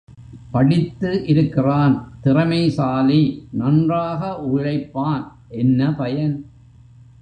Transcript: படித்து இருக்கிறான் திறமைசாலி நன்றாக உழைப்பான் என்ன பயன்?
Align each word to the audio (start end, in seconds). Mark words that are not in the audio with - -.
படித்து 0.51 1.25
இருக்கிறான் 1.25 1.95
திறமைசாலி 2.23 3.47
நன்றாக 3.51 4.39
உழைப்பான் 4.51 5.23
என்ன 5.49 5.95
பயன்? 5.95 6.35